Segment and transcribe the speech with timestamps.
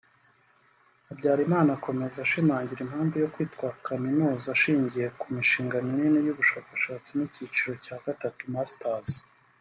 [1.07, 8.41] Habyarimana akomeza ashimangira impamvu yo kwitwa Kaminuza ashingiye ku mishinga minini y’ubushakashatsi n’icyiciro cya gatatu
[8.55, 9.09] (Masters)